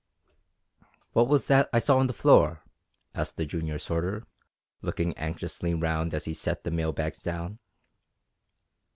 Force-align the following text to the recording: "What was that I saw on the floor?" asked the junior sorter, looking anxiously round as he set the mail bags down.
"What 1.13 1.27
was 1.27 1.45
that 1.45 1.69
I 1.71 1.77
saw 1.77 1.99
on 1.99 2.07
the 2.07 2.13
floor?" 2.13 2.63
asked 3.13 3.37
the 3.37 3.45
junior 3.45 3.77
sorter, 3.77 4.23
looking 4.81 5.15
anxiously 5.15 5.75
round 5.75 6.15
as 6.15 6.25
he 6.25 6.33
set 6.33 6.63
the 6.63 6.71
mail 6.71 6.91
bags 6.91 7.21
down. 7.21 7.59